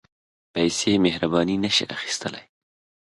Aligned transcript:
پېسې 0.53 0.93
مهرباني 1.05 1.55
نه 1.63 1.69
شي 1.75 1.85
اخیستلای. 1.95 2.45